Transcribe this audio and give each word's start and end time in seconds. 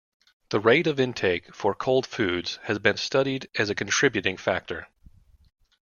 The 0.49 0.59
rate 0.59 0.87
of 0.87 0.99
intake 0.99 1.53
for 1.53 1.75
cold 1.75 2.07
foods 2.07 2.57
has 2.63 2.79
been 2.79 2.97
studied 2.97 3.47
as 3.55 3.69
a 3.69 3.75
contributing 3.75 4.35
factor. 4.35 4.87